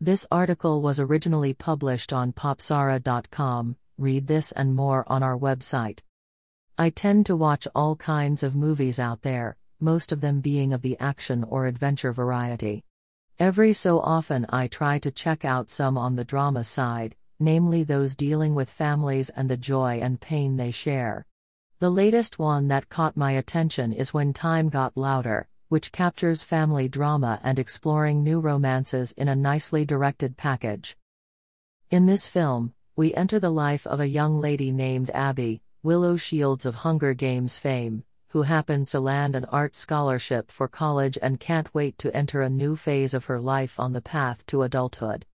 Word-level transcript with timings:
This 0.00 0.26
article 0.30 0.82
was 0.82 1.00
originally 1.00 1.54
published 1.54 2.12
on 2.12 2.34
popzara.com. 2.34 3.76
Read 3.96 4.26
this 4.26 4.52
and 4.52 4.74
more 4.74 5.10
on 5.10 5.22
our 5.22 5.38
website. 5.38 6.00
I 6.76 6.90
tend 6.90 7.24
to 7.26 7.36
watch 7.36 7.66
all 7.74 7.96
kinds 7.96 8.42
of 8.42 8.54
movies 8.54 9.00
out 9.00 9.22
there, 9.22 9.56
most 9.80 10.12
of 10.12 10.20
them 10.20 10.42
being 10.42 10.74
of 10.74 10.82
the 10.82 10.98
action 11.00 11.44
or 11.44 11.66
adventure 11.66 12.12
variety. 12.12 12.84
Every 13.38 13.72
so 13.72 14.00
often, 14.00 14.44
I 14.50 14.66
try 14.66 14.98
to 14.98 15.10
check 15.10 15.46
out 15.46 15.70
some 15.70 15.96
on 15.96 16.16
the 16.16 16.24
drama 16.24 16.64
side, 16.64 17.16
namely 17.40 17.82
those 17.82 18.14
dealing 18.14 18.54
with 18.54 18.68
families 18.68 19.30
and 19.30 19.48
the 19.48 19.56
joy 19.56 20.00
and 20.02 20.20
pain 20.20 20.58
they 20.58 20.72
share. 20.72 21.24
The 21.78 21.90
latest 21.90 22.38
one 22.38 22.68
that 22.68 22.90
caught 22.90 23.16
my 23.16 23.32
attention 23.32 23.94
is 23.94 24.12
When 24.12 24.34
Time 24.34 24.68
Got 24.68 24.94
Louder, 24.94 25.48
which 25.68 25.92
captures 25.92 26.42
family 26.42 26.88
drama 26.88 27.40
and 27.42 27.58
exploring 27.58 28.22
new 28.22 28.40
romances 28.40 29.12
in 29.12 29.28
a 29.28 29.34
nicely 29.34 29.84
directed 29.84 30.36
package. 30.36 30.96
In 31.90 32.06
this 32.06 32.26
film, 32.26 32.74
we 32.94 33.14
enter 33.14 33.38
the 33.38 33.50
life 33.50 33.86
of 33.86 34.00
a 34.00 34.08
young 34.08 34.40
lady 34.40 34.72
named 34.72 35.10
Abby, 35.10 35.60
Willow 35.82 36.16
Shields 36.16 36.66
of 36.66 36.76
Hunger 36.76 37.14
Games 37.14 37.56
fame, 37.56 38.04
who 38.28 38.42
happens 38.42 38.90
to 38.90 39.00
land 39.00 39.34
an 39.34 39.44
art 39.46 39.74
scholarship 39.74 40.50
for 40.50 40.68
college 40.68 41.16
and 41.22 41.40
can't 41.40 41.74
wait 41.74 41.96
to 41.98 42.14
enter 42.14 42.42
a 42.42 42.48
new 42.48 42.76
phase 42.76 43.14
of 43.14 43.26
her 43.26 43.40
life 43.40 43.78
on 43.80 43.92
the 43.92 44.00
path 44.00 44.44
to 44.46 44.62
adulthood. 44.62 45.26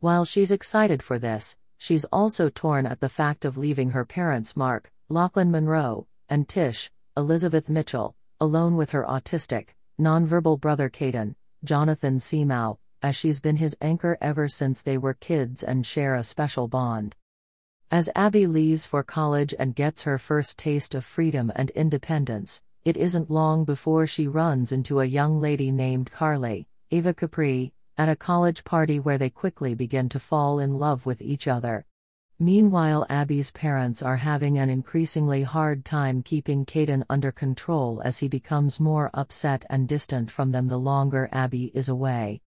While 0.00 0.24
she's 0.24 0.50
excited 0.50 1.02
for 1.02 1.18
this, 1.18 1.56
she's 1.78 2.04
also 2.06 2.48
torn 2.48 2.86
at 2.86 3.00
the 3.00 3.08
fact 3.08 3.44
of 3.44 3.56
leaving 3.56 3.90
her 3.90 4.04
parents, 4.04 4.56
Mark, 4.56 4.90
Lochlyn 5.10 5.50
Munro, 5.50 6.06
and 6.28 6.48
Tish, 6.48 6.90
Elizabeth 7.16 7.68
Mitchell, 7.68 8.14
alone 8.40 8.76
with 8.76 8.90
her 8.90 9.04
autistic, 9.04 9.68
nonverbal 9.98 10.60
brother 10.60 10.90
Caden, 10.90 11.34
Jonathan 11.64 12.20
Simao, 12.20 12.78
as 13.02 13.16
she's 13.16 13.40
been 13.40 13.56
his 13.56 13.76
anchor 13.80 14.18
ever 14.20 14.46
since 14.46 14.82
they 14.82 14.98
were 14.98 15.14
kids 15.14 15.62
and 15.62 15.86
share 15.86 16.14
a 16.14 16.24
special 16.24 16.68
bond. 16.68 17.16
As 17.90 18.10
Abby 18.14 18.46
leaves 18.46 18.84
for 18.84 19.02
college 19.02 19.54
and 19.58 19.74
gets 19.74 20.02
her 20.02 20.18
first 20.18 20.58
taste 20.58 20.94
of 20.94 21.04
freedom 21.04 21.50
and 21.56 21.70
independence, 21.70 22.62
it 22.84 22.96
isn't 22.96 23.30
long 23.30 23.64
before 23.64 24.06
she 24.06 24.28
runs 24.28 24.70
into 24.70 25.00
a 25.00 25.04
young 25.04 25.40
lady 25.40 25.70
named 25.70 26.10
Carly, 26.10 26.66
Ava 26.90 27.14
Capri, 27.14 27.72
at 27.96 28.08
a 28.08 28.16
college 28.16 28.64
party 28.64 29.00
where 29.00 29.18
they 29.18 29.30
quickly 29.30 29.74
begin 29.74 30.08
to 30.10 30.20
fall 30.20 30.58
in 30.58 30.74
love 30.74 31.06
with 31.06 31.22
each 31.22 31.48
other. 31.48 31.86
Meanwhile, 32.38 33.06
Abby's 33.08 33.50
parents 33.50 34.02
are 34.02 34.16
having 34.16 34.58
an 34.58 34.68
increasingly 34.68 35.42
hard 35.42 35.86
time 35.86 36.22
keeping 36.22 36.66
Caden 36.66 37.02
under 37.08 37.32
control 37.32 38.02
as 38.04 38.18
he 38.18 38.28
becomes 38.28 38.78
more 38.78 39.10
upset 39.14 39.64
and 39.70 39.88
distant 39.88 40.30
from 40.30 40.52
them 40.52 40.68
the 40.68 40.78
longer 40.78 41.30
Abby 41.32 41.70
is 41.72 41.88
away. 41.88 42.42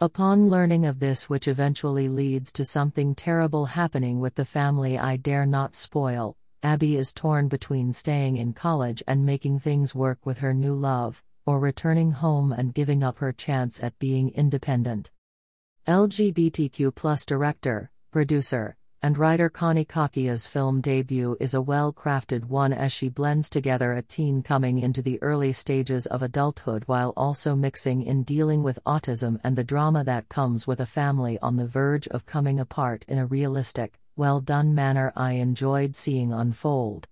Upon 0.00 0.48
learning 0.48 0.86
of 0.86 0.98
this, 0.98 1.28
which 1.28 1.46
eventually 1.46 2.08
leads 2.08 2.52
to 2.54 2.64
something 2.64 3.14
terrible 3.14 3.66
happening 3.66 4.18
with 4.18 4.34
the 4.34 4.44
family 4.44 4.98
I 4.98 5.18
dare 5.18 5.46
not 5.46 5.76
spoil, 5.76 6.36
Abby 6.64 6.96
is 6.96 7.12
torn 7.12 7.46
between 7.46 7.92
staying 7.92 8.38
in 8.38 8.52
college 8.52 9.04
and 9.06 9.24
making 9.24 9.60
things 9.60 9.94
work 9.94 10.26
with 10.26 10.38
her 10.38 10.52
new 10.52 10.74
love, 10.74 11.22
or 11.46 11.60
returning 11.60 12.10
home 12.10 12.50
and 12.50 12.74
giving 12.74 13.04
up 13.04 13.18
her 13.18 13.32
chance 13.32 13.80
at 13.84 13.96
being 14.00 14.30
independent. 14.30 15.12
LGBTQ 15.86 17.26
director, 17.26 17.92
producer, 18.10 18.76
and 19.04 19.18
writer 19.18 19.48
Connie 19.48 19.84
Cocchia's 19.84 20.46
film 20.46 20.80
debut 20.80 21.36
is 21.40 21.54
a 21.54 21.60
well 21.60 21.92
crafted 21.92 22.44
one 22.44 22.72
as 22.72 22.92
she 22.92 23.08
blends 23.08 23.50
together 23.50 23.94
a 23.94 24.02
teen 24.02 24.42
coming 24.42 24.78
into 24.78 25.02
the 25.02 25.20
early 25.20 25.52
stages 25.52 26.06
of 26.06 26.22
adulthood 26.22 26.84
while 26.86 27.12
also 27.16 27.56
mixing 27.56 28.04
in 28.04 28.22
dealing 28.22 28.62
with 28.62 28.78
autism 28.86 29.40
and 29.42 29.56
the 29.56 29.64
drama 29.64 30.04
that 30.04 30.28
comes 30.28 30.68
with 30.68 30.78
a 30.78 30.86
family 30.86 31.36
on 31.40 31.56
the 31.56 31.66
verge 31.66 32.06
of 32.08 32.26
coming 32.26 32.60
apart 32.60 33.04
in 33.08 33.18
a 33.18 33.26
realistic, 33.26 33.98
well 34.14 34.40
done 34.40 34.72
manner 34.72 35.12
I 35.16 35.32
enjoyed 35.32 35.96
seeing 35.96 36.32
unfold. 36.32 37.08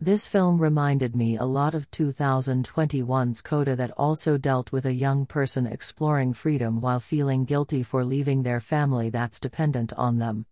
This 0.00 0.26
film 0.26 0.58
reminded 0.58 1.14
me 1.14 1.36
a 1.36 1.44
lot 1.44 1.74
of 1.74 1.90
2021's 1.90 3.42
Coda 3.42 3.76
that 3.76 3.90
also 3.98 4.38
dealt 4.38 4.72
with 4.72 4.86
a 4.86 4.94
young 4.94 5.26
person 5.26 5.66
exploring 5.66 6.32
freedom 6.32 6.80
while 6.80 7.00
feeling 7.00 7.44
guilty 7.44 7.82
for 7.82 8.06
leaving 8.06 8.42
their 8.42 8.62
family 8.62 9.10
that's 9.10 9.38
dependent 9.38 9.92
on 9.98 10.16
them. 10.16 10.46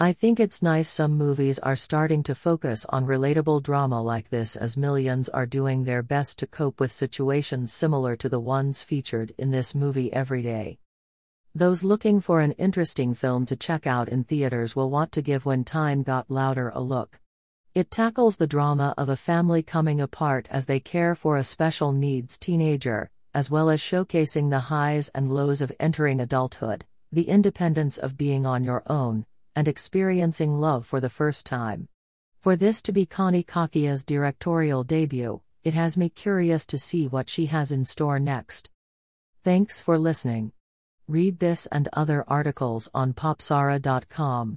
I 0.00 0.12
think 0.12 0.38
it's 0.38 0.62
nice 0.62 0.88
some 0.88 1.18
movies 1.18 1.58
are 1.58 1.74
starting 1.74 2.22
to 2.22 2.34
focus 2.36 2.86
on 2.88 3.04
relatable 3.04 3.64
drama 3.64 4.00
like 4.00 4.30
this 4.30 4.54
as 4.54 4.78
millions 4.78 5.28
are 5.28 5.44
doing 5.44 5.82
their 5.82 6.04
best 6.04 6.38
to 6.38 6.46
cope 6.46 6.78
with 6.78 6.92
situations 6.92 7.72
similar 7.72 8.14
to 8.14 8.28
the 8.28 8.38
ones 8.38 8.84
featured 8.84 9.34
in 9.38 9.50
this 9.50 9.74
movie 9.74 10.12
every 10.12 10.40
day. 10.40 10.78
Those 11.52 11.82
looking 11.82 12.20
for 12.20 12.40
an 12.40 12.52
interesting 12.52 13.12
film 13.12 13.44
to 13.46 13.56
check 13.56 13.88
out 13.88 14.08
in 14.08 14.22
theaters 14.22 14.76
will 14.76 14.88
want 14.88 15.10
to 15.12 15.20
give 15.20 15.44
When 15.44 15.64
Time 15.64 16.04
Got 16.04 16.30
Louder 16.30 16.70
a 16.76 16.80
look. 16.80 17.18
It 17.74 17.90
tackles 17.90 18.36
the 18.36 18.46
drama 18.46 18.94
of 18.96 19.08
a 19.08 19.16
family 19.16 19.64
coming 19.64 20.00
apart 20.00 20.46
as 20.48 20.66
they 20.66 20.78
care 20.78 21.16
for 21.16 21.36
a 21.36 21.42
special 21.42 21.90
needs 21.90 22.38
teenager, 22.38 23.10
as 23.34 23.50
well 23.50 23.68
as 23.68 23.80
showcasing 23.80 24.50
the 24.50 24.60
highs 24.60 25.08
and 25.08 25.34
lows 25.34 25.60
of 25.60 25.72
entering 25.80 26.20
adulthood, 26.20 26.84
the 27.10 27.28
independence 27.28 27.98
of 27.98 28.16
being 28.16 28.46
on 28.46 28.62
your 28.62 28.84
own, 28.86 29.26
and 29.58 29.66
experiencing 29.66 30.60
love 30.60 30.86
for 30.86 31.00
the 31.00 31.10
first 31.10 31.44
time. 31.44 31.88
For 32.38 32.54
this 32.54 32.80
to 32.82 32.92
be 32.92 33.04
Connie 33.04 33.42
Cocchia's 33.42 34.04
directorial 34.04 34.84
debut, 34.84 35.40
it 35.64 35.74
has 35.74 35.96
me 35.96 36.08
curious 36.10 36.64
to 36.66 36.78
see 36.78 37.08
what 37.08 37.28
she 37.28 37.46
has 37.46 37.72
in 37.72 37.84
store 37.84 38.20
next. 38.20 38.70
Thanks 39.42 39.80
for 39.80 39.98
listening. 39.98 40.52
Read 41.08 41.40
this 41.40 41.66
and 41.72 41.88
other 41.92 42.24
articles 42.28 42.88
on 42.94 43.14
popzara.com. 43.14 44.56